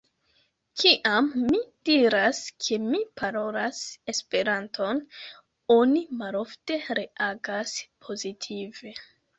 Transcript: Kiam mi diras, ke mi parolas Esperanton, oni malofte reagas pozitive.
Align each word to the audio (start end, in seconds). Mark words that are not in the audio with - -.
Kiam 0.83 1.27
mi 1.41 1.59
diras, 1.89 2.39
ke 2.63 2.79
mi 2.87 3.03
parolas 3.23 3.83
Esperanton, 4.15 5.05
oni 5.79 6.03
malofte 6.23 6.83
reagas 7.03 7.81
pozitive. 8.09 8.99